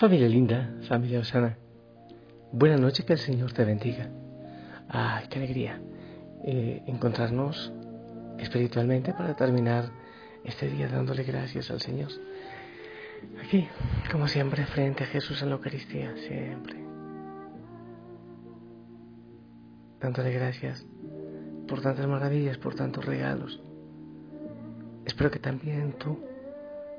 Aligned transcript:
Familia 0.00 0.28
linda, 0.28 0.72
familia 0.88 1.20
Osana, 1.20 1.58
buena 2.52 2.78
noche, 2.78 3.04
que 3.04 3.12
el 3.12 3.18
Señor 3.18 3.52
te 3.52 3.66
bendiga. 3.66 4.08
Ay, 4.88 5.26
qué 5.28 5.38
alegría 5.38 5.78
eh, 6.42 6.82
encontrarnos 6.86 7.70
espiritualmente 8.38 9.12
para 9.12 9.36
terminar 9.36 9.90
este 10.42 10.68
día 10.68 10.88
dándole 10.88 11.22
gracias 11.22 11.70
al 11.70 11.82
Señor. 11.82 12.08
Aquí, 13.44 13.68
como 14.10 14.26
siempre, 14.26 14.64
frente 14.64 15.04
a 15.04 15.06
Jesús 15.06 15.42
en 15.42 15.50
la 15.50 15.56
Eucaristía, 15.56 16.16
siempre. 16.16 16.82
Dándole 20.00 20.32
gracias 20.32 20.86
por 21.68 21.82
tantas 21.82 22.06
maravillas, 22.06 22.56
por 22.56 22.74
tantos 22.74 23.04
regalos. 23.04 23.62
Espero 25.04 25.30
que 25.30 25.40
también 25.40 25.92
tú 25.98 26.18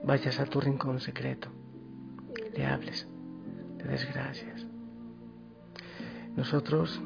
vayas 0.04 0.40
a 0.40 0.46
tu 0.46 0.62
rincón 0.62 1.00
secreto, 1.00 1.50
le 2.54 2.66
hables, 2.66 3.08
le 3.78 3.84
des 3.86 4.08
gracias. 4.14 4.66
Nosotros 6.36 7.02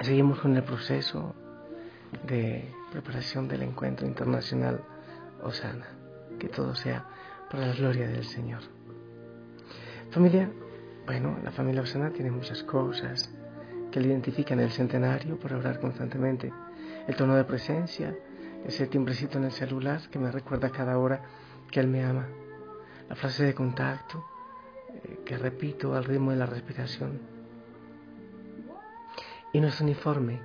seguimos 0.00 0.40
con 0.40 0.56
el 0.56 0.62
proceso 0.62 1.34
de 2.26 2.72
preparación 2.90 3.48
del 3.48 3.62
encuentro 3.62 4.06
internacional 4.06 4.80
Osana. 5.42 5.86
Que 6.38 6.48
todo 6.48 6.74
sea 6.74 7.04
para 7.50 7.66
la 7.66 7.74
gloria 7.74 8.06
del 8.08 8.24
Señor. 8.24 8.60
Familia, 10.10 10.50
bueno, 11.06 11.38
la 11.42 11.50
familia 11.50 11.82
Osana 11.82 12.10
tiene 12.10 12.30
muchas 12.30 12.62
cosas 12.62 13.30
que 13.90 14.00
le 14.00 14.08
identifican 14.08 14.60
el 14.60 14.70
centenario 14.70 15.38
para 15.38 15.56
orar 15.56 15.80
constantemente. 15.80 16.52
El 17.06 17.16
tono 17.16 17.34
de 17.34 17.44
presencia, 17.44 18.14
ese 18.64 18.86
timbrecito 18.86 19.38
en 19.38 19.44
el 19.44 19.52
celular 19.52 20.00
que 20.10 20.18
me 20.18 20.30
recuerda 20.30 20.70
cada 20.70 20.98
hora 20.98 21.22
que 21.70 21.80
Él 21.80 21.88
me 21.88 22.04
ama. 22.04 22.26
La 23.08 23.16
frase 23.16 23.44
de 23.44 23.54
contacto 23.54 24.24
eh, 24.88 25.20
que 25.24 25.38
repito 25.38 25.94
al 25.94 26.04
ritmo 26.04 26.30
de 26.30 26.36
la 26.36 26.46
respiración. 26.46 27.20
Y 29.52 29.60
nuestro 29.60 29.84
uniforme, 29.84 30.40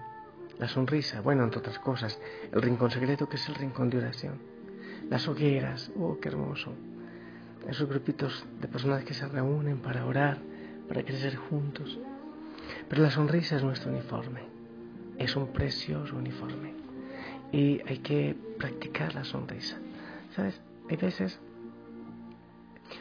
la 0.59 0.67
sonrisa, 0.67 1.21
bueno, 1.21 1.43
entre 1.43 1.59
otras 1.59 1.79
cosas, 1.79 2.19
el 2.51 2.61
rincón 2.61 2.91
secreto 2.91 3.27
que 3.27 3.35
es 3.35 3.49
el 3.49 3.55
rincón 3.55 3.89
de 3.89 3.97
oración, 3.97 4.39
las 5.09 5.27
hogueras, 5.27 5.91
oh, 5.99 6.17
qué 6.21 6.29
hermoso, 6.29 6.73
esos 7.67 7.87
grupitos 7.87 8.45
de 8.61 8.67
personas 8.67 9.03
que 9.03 9.13
se 9.13 9.27
reúnen 9.27 9.79
para 9.79 10.05
orar, 10.05 10.37
para 10.87 11.03
crecer 11.03 11.35
juntos. 11.35 11.99
Pero 12.89 13.01
la 13.01 13.11
sonrisa 13.11 13.55
es 13.57 13.63
nuestro 13.63 13.91
uniforme, 13.91 14.41
es 15.17 15.35
un 15.35 15.47
precioso 15.47 16.15
uniforme 16.15 16.73
y 17.51 17.81
hay 17.87 17.99
que 17.99 18.35
practicar 18.57 19.15
la 19.15 19.23
sonrisa. 19.23 19.77
¿Sabes? 20.35 20.59
Hay 20.89 20.97
veces, 20.97 21.39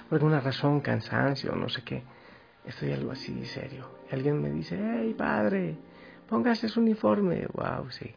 por 0.09 0.19
alguna 0.19 0.41
razón, 0.41 0.81
cansancio, 0.81 1.55
no 1.55 1.69
sé 1.69 1.83
qué, 1.83 2.03
estoy 2.65 2.93
algo 2.93 3.13
así 3.13 3.45
serio. 3.47 3.99
Alguien 4.11 4.41
me 4.41 4.51
dice, 4.51 4.79
hey 4.79 5.15
padre, 5.17 5.77
Póngase 6.33 6.67
su 6.67 6.81
uniforme. 6.81 7.47
Wow, 7.53 7.91
sí. 7.91 8.11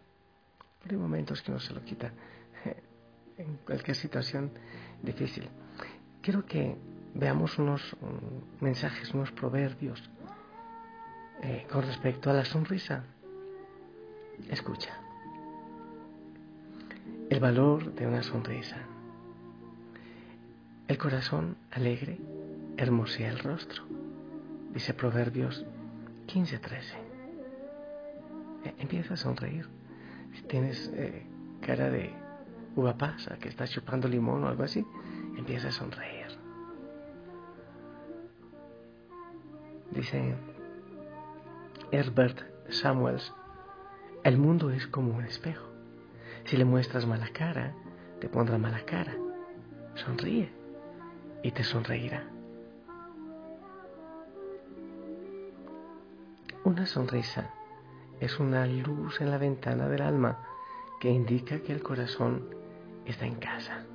Pero 0.81 0.95
hay 0.95 1.01
momentos 1.01 1.41
que 1.41 1.51
no 1.51 1.59
se 1.59 1.73
lo 1.73 1.83
quita. 1.83 2.13
En 3.37 3.57
cualquier 3.57 3.97
situación 3.97 4.51
difícil. 5.03 5.49
Quiero 6.21 6.45
que 6.45 6.77
veamos 7.13 7.59
unos 7.59 7.81
mensajes, 8.61 9.13
unos 9.13 9.29
proverbios 9.33 10.01
eh, 11.41 11.67
con 11.69 11.81
respecto 11.81 12.29
a 12.29 12.33
la 12.33 12.45
sonrisa. 12.45 13.03
Escucha. 14.49 14.97
El 17.29 17.41
valor 17.41 17.93
de 17.93 18.07
una 18.07 18.23
sonrisa. 18.23 18.77
El 20.87 20.97
corazón 20.97 21.57
alegre 21.75 22.17
hermosea 22.77 23.29
el 23.29 23.39
rostro. 23.39 23.83
Dice 24.73 24.93
Proverbios 24.93 25.65
15:13. 26.27 26.95
Eh, 28.63 28.73
empieza 28.79 29.15
a 29.15 29.17
sonreír. 29.17 29.67
Si 30.33 30.41
tienes 30.43 30.89
eh, 30.95 31.25
cara 31.61 31.89
de 31.89 32.13
uva 32.75 32.97
pasa, 32.97 33.37
que 33.37 33.49
estás 33.49 33.71
chupando 33.71 34.07
limón 34.07 34.43
o 34.43 34.47
algo 34.47 34.63
así, 34.63 34.85
empieza 35.37 35.67
a 35.67 35.71
sonreír. 35.71 36.27
Dice 39.91 40.33
Herbert 41.91 42.41
Samuels, 42.69 43.33
el 44.23 44.37
mundo 44.37 44.71
es 44.71 44.87
como 44.87 45.13
un 45.13 45.25
espejo. 45.25 45.67
Si 46.45 46.55
le 46.57 46.65
muestras 46.65 47.05
mala 47.05 47.29
cara, 47.33 47.73
te 48.19 48.29
pondrá 48.29 48.57
mala 48.57 48.85
cara. 48.85 49.15
Sonríe 49.95 50.54
y 51.45 51.51
te 51.51 51.63
sonreirá. 51.63 52.23
Una 56.63 56.87
sonrisa 56.87 57.51
es 58.19 58.39
una 58.39 58.65
luz 58.65 59.21
en 59.21 59.29
la 59.29 59.37
ventana 59.37 59.87
del 59.87 60.01
alma 60.01 60.39
que 60.99 61.11
indica 61.11 61.59
que 61.59 61.71
el 61.71 61.83
corazón 61.83 62.49
está 63.05 63.27
en 63.27 63.35
casa. 63.35 63.85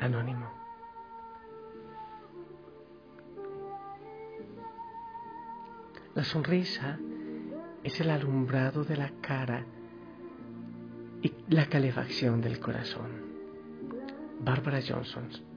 Anónimo. 0.00 0.50
La 6.16 6.24
sonrisa 6.24 6.98
es 7.84 8.00
el 8.00 8.10
alumbrado 8.10 8.82
de 8.82 8.96
la 8.96 9.12
cara 9.20 9.64
y 11.22 11.32
la 11.50 11.66
calefacción 11.66 12.40
del 12.40 12.58
corazón. 12.58 13.28
Barbara 14.40 14.80
Johnson. 14.84 15.47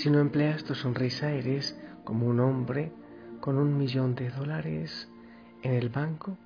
Si 0.00 0.08
no 0.08 0.18
empleas 0.18 0.64
tu 0.64 0.74
sonrisa, 0.74 1.30
eres 1.30 1.78
como 2.04 2.26
un 2.26 2.40
hombre 2.40 2.90
con 3.42 3.58
un 3.58 3.76
millón 3.76 4.14
de 4.14 4.30
dólares 4.30 5.10
en 5.62 5.74
el 5.74 5.90
banco 5.90 6.38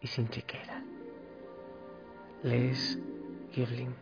y 0.00 0.06
sin 0.06 0.30
chequera. 0.30 0.82
Les 2.42 2.98
Givlin. 3.52 3.94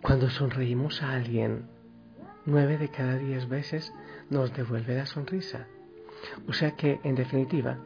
Cuando 0.00 0.30
sonreímos 0.30 1.02
a 1.02 1.12
alguien, 1.12 1.66
nueve 2.46 2.78
de 2.78 2.88
cada 2.88 3.18
diez 3.18 3.46
veces 3.46 3.92
nos 4.30 4.54
devuelve 4.54 4.96
la 4.96 5.04
sonrisa. 5.04 5.66
O 6.48 6.54
sea 6.54 6.76
que, 6.76 6.98
en 7.04 7.14
definitiva, 7.14 7.78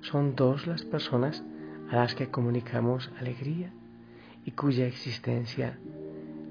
son 0.00 0.34
dos 0.34 0.66
las 0.66 0.82
personas 0.82 1.42
a 1.90 1.96
las 1.96 2.14
que 2.14 2.30
comunicamos 2.30 3.10
alegría 3.18 3.72
y 4.44 4.52
cuya 4.52 4.86
existencia 4.86 5.78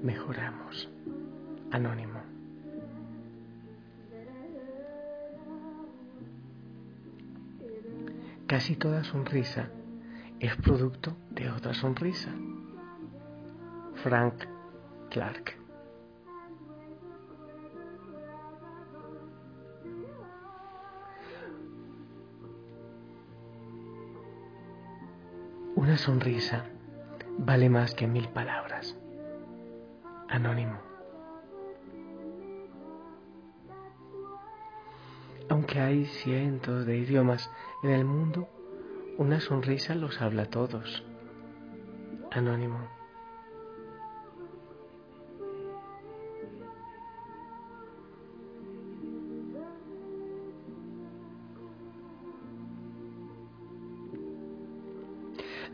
mejoramos. 0.02 0.88
Anónimo. 1.70 2.20
Casi 8.46 8.74
toda 8.74 9.04
sonrisa 9.04 9.68
es 10.40 10.56
producto 10.56 11.16
de 11.30 11.50
otra 11.50 11.72
sonrisa. 11.72 12.30
Frank 14.02 14.34
Clark. 15.10 15.59
Una 25.80 25.96
sonrisa 25.96 26.66
vale 27.38 27.70
más 27.70 27.94
que 27.94 28.06
mil 28.06 28.28
palabras. 28.28 28.98
Anónimo. 30.28 30.78
Aunque 35.48 35.80
hay 35.80 36.04
cientos 36.04 36.84
de 36.84 36.98
idiomas 36.98 37.50
en 37.82 37.92
el 37.92 38.04
mundo, 38.04 38.46
una 39.16 39.40
sonrisa 39.40 39.94
los 39.94 40.20
habla 40.20 40.50
todos. 40.50 41.02
Anónimo. 42.30 42.99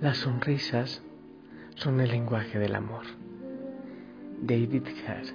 Las 0.01 0.19
sonrisas 0.19 1.03
son 1.77 2.01
el 2.01 2.11
lenguaje 2.11 2.59
del 2.59 2.75
amor. 2.75 3.07
David 4.43 4.87
Hare. 5.07 5.35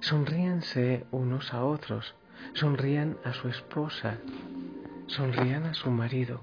Sonríanse 0.00 1.06
unos 1.12 1.54
a 1.54 1.64
otros, 1.64 2.16
sonrían 2.54 3.18
a 3.24 3.32
su 3.34 3.46
esposa, 3.46 4.18
sonrían 5.06 5.66
a 5.66 5.74
su 5.74 5.92
marido, 5.92 6.40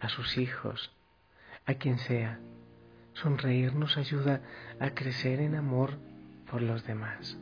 a 0.00 0.08
sus 0.08 0.36
hijos, 0.36 0.92
a 1.64 1.74
quien 1.74 1.98
sea. 1.98 2.40
Sonreír 3.12 3.72
nos 3.72 3.96
ayuda 3.96 4.42
a 4.80 4.90
crecer 4.90 5.38
en 5.38 5.54
amor 5.54 5.92
por 6.50 6.60
los 6.60 6.84
demás. 6.84 7.38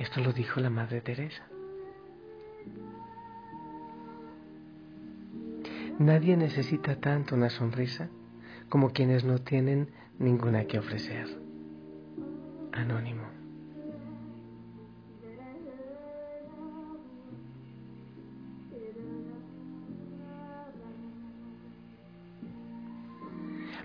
Esto 0.00 0.22
lo 0.22 0.32
dijo 0.32 0.60
la 0.60 0.70
Madre 0.70 1.02
Teresa. 1.02 1.42
Nadie 5.98 6.38
necesita 6.38 6.96
tanto 6.96 7.34
una 7.34 7.50
sonrisa 7.50 8.08
como 8.70 8.94
quienes 8.94 9.24
no 9.24 9.40
tienen 9.40 9.90
ninguna 10.18 10.64
que 10.64 10.78
ofrecer. 10.78 11.28
Anónimo. 12.72 13.24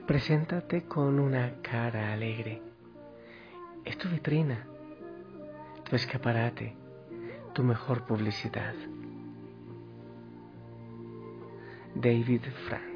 Preséntate 0.08 0.86
con 0.86 1.20
una 1.20 1.62
cara 1.62 2.14
alegre. 2.14 2.62
Es 3.84 3.98
tu 3.98 4.08
vitrina 4.08 4.66
tu 5.90 5.96
escaparate, 5.96 6.76
tu 7.54 7.64
mejor 7.64 8.06
publicidad. 8.06 8.74
David 11.96 12.42
Frank. 12.68 12.96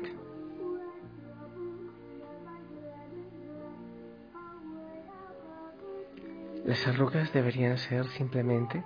Las 6.65 6.85
arrugas 6.87 7.31
deberían 7.33 7.77
ser 7.77 8.05
simplemente 8.09 8.83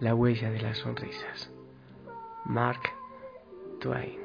la 0.00 0.14
huella 0.14 0.50
de 0.50 0.60
las 0.60 0.78
sonrisas. 0.78 1.50
Mark 2.44 2.82
Twain. 3.80 4.21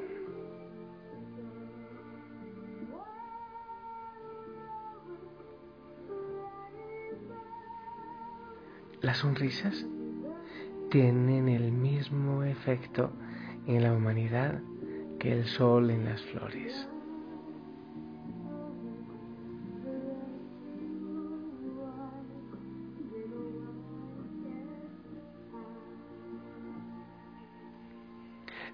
Las 9.08 9.20
sonrisas 9.20 9.86
tienen 10.90 11.48
el 11.48 11.72
mismo 11.72 12.42
efecto 12.42 13.10
en 13.66 13.82
la 13.82 13.94
humanidad 13.94 14.60
que 15.18 15.32
el 15.32 15.46
sol 15.46 15.90
en 15.90 16.04
las 16.04 16.20
flores. 16.24 16.86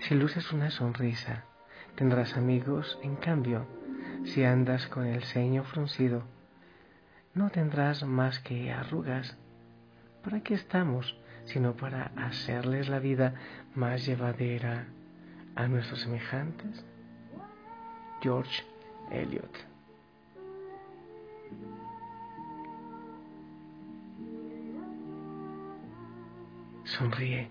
Si 0.00 0.16
luces 0.16 0.50
una 0.50 0.72
sonrisa, 0.72 1.44
tendrás 1.94 2.36
amigos, 2.36 2.98
en 3.04 3.14
cambio, 3.14 3.68
si 4.24 4.42
andas 4.42 4.88
con 4.88 5.06
el 5.06 5.22
ceño 5.22 5.62
fruncido, 5.62 6.24
no 7.34 7.50
tendrás 7.50 8.02
más 8.02 8.40
que 8.40 8.72
arrugas 8.72 9.38
¿Para 10.24 10.40
qué 10.40 10.54
estamos? 10.54 11.14
Sino 11.44 11.76
para 11.76 12.10
hacerles 12.16 12.88
la 12.88 12.98
vida 12.98 13.34
más 13.74 14.06
llevadera 14.06 14.86
a 15.54 15.68
nuestros 15.68 16.00
semejantes. 16.00 16.82
George 18.22 18.64
Eliot. 19.10 19.54
Sonríe. 26.84 27.50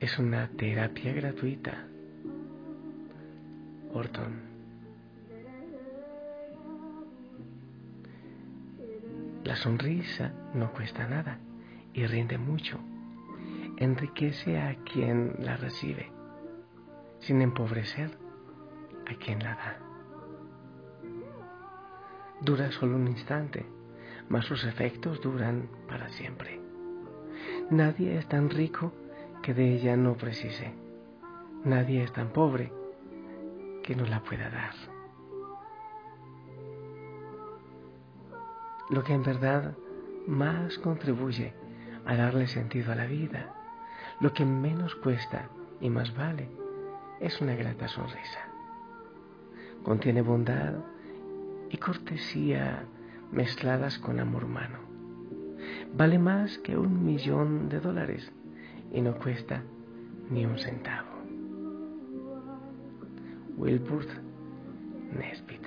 Es 0.00 0.18
una 0.18 0.48
terapia 0.48 1.12
gratuita. 1.12 1.86
Orton. 3.92 4.45
La 9.46 9.54
sonrisa 9.54 10.32
no 10.54 10.72
cuesta 10.72 11.06
nada 11.06 11.38
y 11.94 12.04
rinde 12.04 12.36
mucho. 12.36 12.80
Enriquece 13.76 14.58
a 14.58 14.74
quien 14.82 15.36
la 15.38 15.56
recibe, 15.56 16.10
sin 17.20 17.40
empobrecer 17.40 18.10
a 19.08 19.14
quien 19.14 19.38
la 19.38 19.54
da. 19.54 19.78
Dura 22.40 22.72
solo 22.72 22.96
un 22.96 23.06
instante, 23.06 23.64
mas 24.28 24.46
sus 24.46 24.64
efectos 24.64 25.20
duran 25.20 25.68
para 25.86 26.08
siempre. 26.08 26.60
Nadie 27.70 28.18
es 28.18 28.26
tan 28.26 28.50
rico 28.50 28.92
que 29.44 29.54
de 29.54 29.74
ella 29.74 29.96
no 29.96 30.16
precise. 30.16 30.74
Nadie 31.62 32.02
es 32.02 32.12
tan 32.12 32.30
pobre 32.30 32.72
que 33.84 33.94
no 33.94 34.06
la 34.06 34.24
pueda 34.24 34.50
dar. 34.50 34.95
Lo 38.90 39.02
que 39.02 39.14
en 39.14 39.22
verdad 39.22 39.74
más 40.26 40.78
contribuye 40.78 41.54
a 42.04 42.16
darle 42.16 42.46
sentido 42.46 42.92
a 42.92 42.96
la 42.96 43.06
vida, 43.06 43.54
lo 44.20 44.32
que 44.32 44.44
menos 44.44 44.94
cuesta 44.96 45.48
y 45.80 45.90
más 45.90 46.14
vale, 46.16 46.48
es 47.20 47.40
una 47.40 47.54
grata 47.54 47.88
sonrisa. 47.88 48.40
Contiene 49.82 50.22
bondad 50.22 50.74
y 51.70 51.76
cortesía 51.78 52.84
mezcladas 53.32 53.98
con 53.98 54.20
amor 54.20 54.44
humano. 54.44 54.78
Vale 55.94 56.18
más 56.18 56.58
que 56.58 56.76
un 56.76 57.04
millón 57.04 57.68
de 57.68 57.80
dólares 57.80 58.30
y 58.92 59.00
no 59.00 59.16
cuesta 59.16 59.62
ni 60.30 60.44
un 60.44 60.58
centavo. 60.58 61.08
Wilbur 63.56 64.06
Nesbitt 65.18 65.65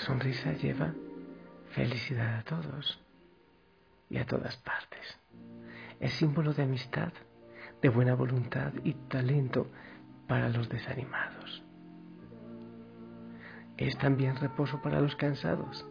sonrisa 0.00 0.52
lleva 0.52 0.94
felicidad 1.70 2.38
a 2.38 2.42
todos 2.42 3.00
y 4.08 4.18
a 4.18 4.26
todas 4.26 4.56
partes. 4.56 5.18
Es 6.00 6.12
símbolo 6.14 6.52
de 6.52 6.62
amistad, 6.62 7.12
de 7.80 7.88
buena 7.88 8.14
voluntad 8.14 8.72
y 8.82 8.94
talento 8.94 9.68
para 10.26 10.48
los 10.48 10.68
desanimados. 10.68 11.62
Es 13.76 13.96
también 13.98 14.36
reposo 14.36 14.82
para 14.82 15.00
los 15.00 15.16
cansados. 15.16 15.86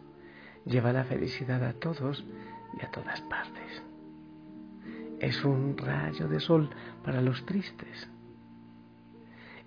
Lleva 0.64 0.92
la 0.92 1.04
felicidad 1.04 1.64
a 1.64 1.72
todos 1.72 2.24
y 2.78 2.84
a 2.84 2.90
todas 2.90 3.20
partes. 3.22 3.82
Es 5.18 5.44
un 5.44 5.76
rayo 5.76 6.28
de 6.28 6.40
sol 6.40 6.70
para 7.04 7.20
los 7.20 7.44
tristes. 7.46 8.08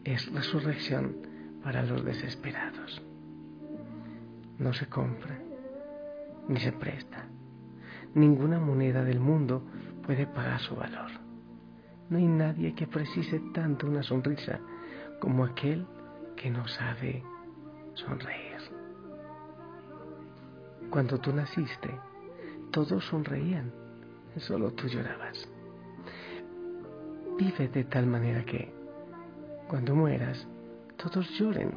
Es 0.04 0.32
resurrección 0.32 1.18
para 1.64 1.84
los 1.84 2.04
desesperados 2.04 3.02
no 4.64 4.74
se 4.74 4.88
compra 4.88 5.38
ni 6.48 6.60
se 6.60 6.72
presta. 6.72 7.28
Ninguna 8.16 8.60
moneda 8.60 9.04
del 9.04 9.20
mundo 9.20 9.64
puede 10.06 10.28
pagar 10.28 10.60
su 10.60 10.76
valor. 10.76 11.12
No 12.10 12.18
hay 12.18 12.28
nadie 12.28 12.74
que 12.76 12.88
precise 12.88 13.42
tanto 13.54 13.88
una 13.88 14.04
sonrisa 14.04 14.60
como 15.20 15.46
aquel 15.46 15.86
que 16.36 16.50
no 16.50 16.68
sabe 16.68 17.24
sonreír. 17.94 18.54
Cuando 20.90 21.20
tú 21.20 21.34
naciste, 21.34 21.90
todos 22.72 23.06
sonreían, 23.06 23.72
solo 24.38 24.72
tú 24.74 24.88
llorabas. 24.88 25.50
Vive 27.38 27.68
de 27.68 27.84
tal 27.86 28.06
manera 28.06 28.46
que, 28.46 28.72
cuando 29.68 29.96
mueras, 29.96 30.48
todos 30.98 31.28
lloren 31.40 31.72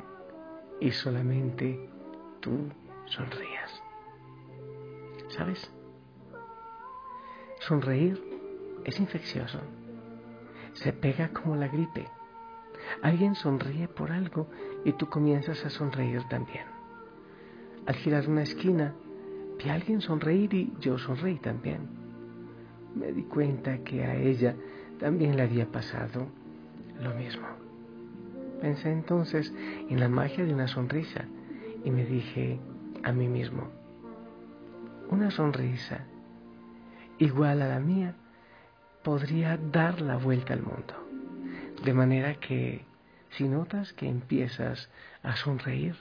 y 0.81 0.91
solamente 0.91 1.89
tú 2.47 2.71
sonrías. 3.07 3.83
¿Sabes? 5.31 5.69
Sonreír 7.59 8.23
es 8.85 9.01
infeccioso. 9.01 9.59
Se 10.75 10.93
pega 10.93 11.31
como 11.31 11.57
la 11.57 11.67
gripe. 11.67 12.07
Alguien 13.03 13.35
sonríe 13.35 13.89
por 13.89 14.13
algo 14.13 14.47
y 14.85 14.93
tú 14.93 15.09
comienzas 15.09 15.65
a 15.65 15.71
sonreír 15.71 16.23
también. 16.29 16.67
Al 17.85 17.97
girar 17.97 18.29
una 18.29 18.43
esquina, 18.43 18.95
vi 19.59 19.69
a 19.69 19.75
alguien 19.75 20.01
sonreír 20.01 20.55
y 20.55 20.73
yo 20.79 20.99
sonreí 20.99 21.39
también. 21.39 21.89
Me 22.95 23.13
di 23.13 23.25
cuenta 23.25 23.79
que 23.79 24.05
a 24.05 24.15
ella 24.15 24.55
también 25.01 25.37
le 25.37 25.43
había 25.43 25.67
pasado 25.67 26.29
lo 27.03 27.13
mismo. 27.15 27.47
Pensé 28.61 28.93
entonces 28.93 29.53
en 29.89 29.99
la 29.99 30.09
magia 30.09 30.45
de 30.45 30.55
una 30.55 30.69
sonrisa 30.69 31.27
y 31.87 31.91
me 31.93 32.05
dije 32.05 32.59
a 33.05 33.13
mí 33.13 33.29
mismo, 33.29 33.69
una 35.09 35.31
sonrisa 35.31 36.01
igual 37.19 37.63
a 37.63 37.69
la 37.69 37.79
mía 37.79 38.17
podría 39.05 39.57
dar 39.57 40.01
la 40.01 40.17
vuelta 40.17 40.53
al 40.53 40.63
mundo. 40.63 40.95
De 41.85 41.95
manera 41.95 42.35
que 42.41 42.85
si 43.31 43.49
notas 43.49 43.93
que 43.93 44.09
empiezas 44.09 44.91
a 45.23 45.37
sonreír, 45.37 45.95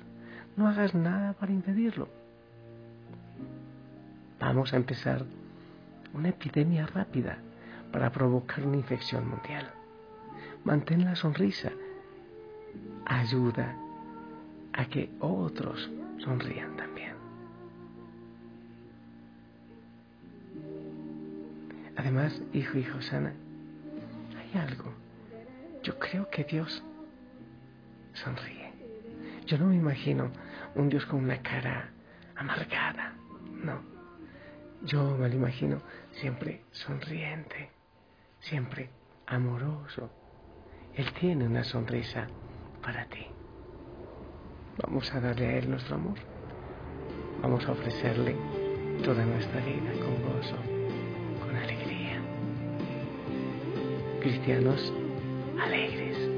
no 0.58 0.68
hagas 0.68 0.96
nada 0.96 1.34
para 1.34 1.52
impedirlo. 1.52 2.10
Vamos 4.40 4.74
a 4.74 4.78
empezar 4.78 5.24
una 6.16 6.30
epidemia 6.30 6.88
rápida 6.88 7.38
para 7.92 8.12
provocar 8.12 8.66
una 8.66 8.78
infección 8.78 9.30
mundial. 9.30 9.70
Mantén 10.64 11.06
la 11.06 11.16
sonrisa. 11.16 11.72
Ayuda 13.06 13.85
a 14.76 14.86
que 14.86 15.10
otros 15.20 15.90
sonrían 16.20 16.76
también. 16.76 17.16
Además, 21.96 22.42
hijo 22.54 22.78
y 22.78 22.84
Josana, 22.84 23.34
hay 24.38 24.60
algo. 24.60 24.94
Yo 25.82 25.98
creo 25.98 26.30
que 26.30 26.44
Dios 26.44 26.84
sonríe. 28.14 28.74
Yo 29.46 29.58
no 29.58 29.68
me 29.68 29.76
imagino 29.76 30.32
un 30.76 30.90
Dios 30.90 31.06
con 31.06 31.24
una 31.24 31.42
cara 31.42 31.90
amargada. 32.36 33.14
No. 33.64 33.82
Yo 34.84 35.18
me 35.18 35.30
lo 35.30 35.36
imagino 35.36 35.82
siempre 36.12 36.66
sonriente, 36.72 37.70
siempre 38.42 38.90
amoroso. 39.26 40.12
Él 40.96 41.12
tiene 41.14 41.46
una 41.46 41.64
sonrisa 41.64 42.28
para 42.82 43.06
ti. 43.06 43.35
Vamos 44.78 45.14
a 45.14 45.22
darle 45.22 45.46
a 45.46 45.58
Él 45.58 45.70
nuestro 45.70 45.96
amor. 45.96 46.18
Vamos 47.42 47.66
a 47.66 47.72
ofrecerle 47.72 48.36
toda 49.04 49.26
nuestra 49.26 49.62
vida 49.62 49.92
con 50.04 50.22
gozo, 50.24 50.58
con 51.40 51.56
alegría. 51.56 52.20
Cristianos 54.22 54.92
alegres. 55.62 56.35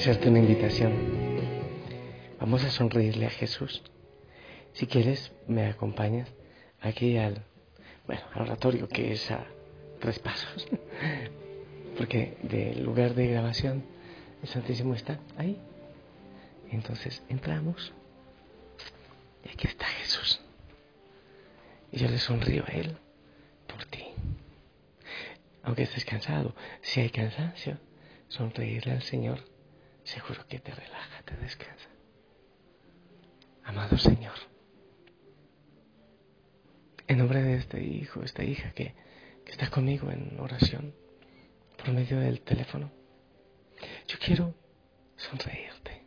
Hacerte 0.00 0.30
una 0.30 0.38
invitación. 0.38 0.94
Vamos 2.38 2.64
a 2.64 2.70
sonreírle 2.70 3.26
a 3.26 3.30
Jesús. 3.30 3.82
Si 4.72 4.86
quieres, 4.86 5.30
me 5.46 5.66
acompañas 5.66 6.32
aquí 6.80 7.18
al, 7.18 7.44
bueno, 8.06 8.22
al 8.32 8.42
oratorio 8.44 8.88
que 8.88 9.12
es 9.12 9.30
a 9.30 9.44
tres 9.98 10.18
pasos. 10.18 10.66
Porque 11.98 12.38
del 12.42 12.82
lugar 12.82 13.14
de 13.14 13.26
grabación 13.26 13.84
el 14.42 14.48
Santísimo 14.48 14.94
está 14.94 15.20
ahí. 15.36 15.60
Entonces 16.70 17.22
entramos 17.28 17.92
y 19.44 19.50
aquí 19.50 19.66
está 19.66 19.84
Jesús. 19.84 20.40
Y 21.92 21.98
yo 21.98 22.08
le 22.08 22.16
sonrío 22.16 22.64
a 22.66 22.72
Él 22.72 22.96
por 23.66 23.84
ti. 23.84 24.06
Aunque 25.62 25.82
estés 25.82 26.06
cansado, 26.06 26.54
si 26.80 27.02
hay 27.02 27.10
cansancio, 27.10 27.76
sonreírle 28.28 28.92
al 28.92 29.02
Señor 29.02 29.49
seguro 30.04 30.46
que 30.46 30.58
te 30.58 30.74
relaja, 30.74 31.22
te 31.22 31.36
descansa. 31.36 31.88
Amado 33.64 33.98
Señor, 33.98 34.34
en 37.06 37.18
nombre 37.18 37.42
de 37.42 37.56
este 37.56 37.82
hijo, 37.82 38.22
esta 38.22 38.44
hija 38.44 38.72
que, 38.72 38.94
que 39.44 39.52
está 39.52 39.70
conmigo 39.70 40.10
en 40.10 40.38
oración 40.40 40.94
por 41.76 41.92
medio 41.92 42.18
del 42.20 42.40
teléfono, 42.40 42.90
yo 44.06 44.18
quiero 44.18 44.54
sonreírte. 45.16 46.02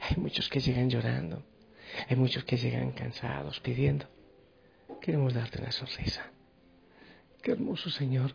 Hay 0.00 0.16
muchos 0.16 0.48
que 0.48 0.60
llegan 0.60 0.90
llorando, 0.90 1.44
hay 2.08 2.16
muchos 2.16 2.44
que 2.44 2.56
llegan 2.56 2.92
cansados, 2.92 3.60
pidiendo. 3.60 4.06
Queremos 5.00 5.34
darte 5.34 5.60
una 5.60 5.72
sonrisa. 5.72 6.30
Qué 7.42 7.52
hermoso 7.52 7.90
Señor, 7.90 8.34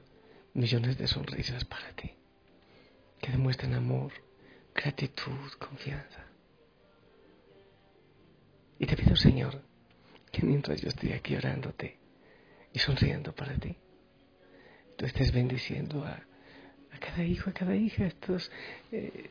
millones 0.54 0.98
de 0.98 1.08
sonrisas 1.08 1.66
para 1.66 1.94
ti. 1.94 2.16
Que 3.24 3.32
demuestren 3.32 3.74
amor, 3.74 4.12
gratitud, 4.76 5.50
confianza. 5.58 6.26
Y 8.78 8.86
te 8.86 8.98
pido, 8.98 9.16
Señor, 9.16 9.62
que 10.30 10.46
mientras 10.46 10.82
yo 10.82 10.90
estoy 10.90 11.14
aquí 11.14 11.34
orándote 11.38 12.00
y 12.74 12.80
sonriendo 12.80 13.34
para 13.34 13.56
ti, 13.56 13.78
tú 14.98 15.06
estés 15.06 15.32
bendiciendo 15.32 16.04
a, 16.04 16.22
cada 17.00 17.24
hijo, 17.24 17.50
a 17.50 17.54
cada 17.54 17.78
hija, 17.78 18.08
estos 18.08 18.52
eh, 18.92 19.30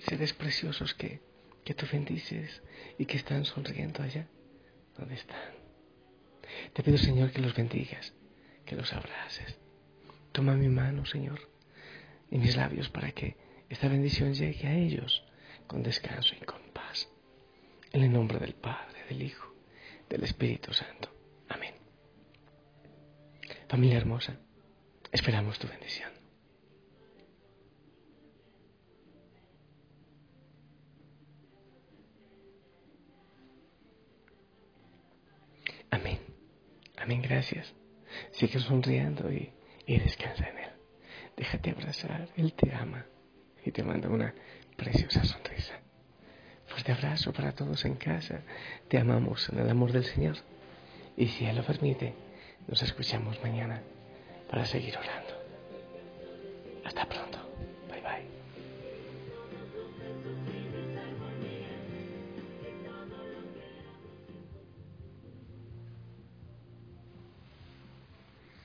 seres 0.00 0.32
preciosos 0.32 0.92
que, 0.94 1.20
que 1.64 1.74
tú 1.74 1.86
bendices 1.92 2.62
y 2.98 3.06
que 3.06 3.16
están 3.16 3.44
sonriendo 3.44 4.02
allá 4.02 4.26
donde 4.98 5.14
están. 5.14 5.52
Te 6.72 6.82
pido, 6.82 6.98
Señor, 6.98 7.30
que 7.30 7.40
los 7.40 7.54
bendigas, 7.54 8.12
que 8.66 8.74
los 8.74 8.92
abraces. 8.92 9.56
Toma 10.32 10.56
mi 10.56 10.68
mano, 10.68 11.06
Señor, 11.06 11.53
y 12.34 12.38
mis 12.38 12.56
labios 12.56 12.88
para 12.88 13.12
que 13.12 13.36
esta 13.68 13.86
bendición 13.88 14.34
llegue 14.34 14.66
a 14.66 14.74
ellos 14.74 15.24
con 15.68 15.84
descanso 15.84 16.34
y 16.34 16.44
con 16.44 16.60
paz. 16.72 17.08
En 17.92 18.02
el 18.02 18.12
nombre 18.12 18.40
del 18.40 18.54
Padre, 18.54 19.04
del 19.08 19.22
Hijo, 19.22 19.54
del 20.08 20.24
Espíritu 20.24 20.72
Santo. 20.72 21.08
Amén. 21.48 21.74
Familia 23.68 23.98
hermosa, 23.98 24.36
esperamos 25.12 25.60
tu 25.60 25.68
bendición. 25.68 26.10
Amén. 35.88 36.18
Amén, 36.96 37.22
gracias. 37.22 37.72
Sigue 38.32 38.58
sonriendo 38.58 39.32
y, 39.32 39.52
y 39.86 40.00
descansa 40.00 40.48
en 40.48 40.58
Él. 40.58 40.73
Déjate 41.36 41.70
abrazar, 41.70 42.28
Él 42.36 42.52
te 42.54 42.72
ama 42.74 43.04
y 43.64 43.70
te 43.70 43.82
manda 43.82 44.08
una 44.08 44.34
preciosa 44.76 45.24
sonrisa. 45.24 45.74
Fuerte 46.66 46.92
abrazo 46.92 47.32
para 47.32 47.52
todos 47.52 47.84
en 47.84 47.94
casa. 47.94 48.40
Te 48.88 48.98
amamos 48.98 49.48
en 49.48 49.58
el 49.58 49.68
amor 49.68 49.92
del 49.92 50.04
Señor. 50.04 50.36
Y 51.16 51.28
si 51.28 51.44
Él 51.44 51.56
lo 51.56 51.64
permite, 51.64 52.14
nos 52.66 52.82
escuchamos 52.82 53.40
mañana 53.42 53.82
para 54.50 54.64
seguir 54.64 54.96
orando. 54.96 55.34
Hasta 56.84 57.06
pronto. 57.06 57.33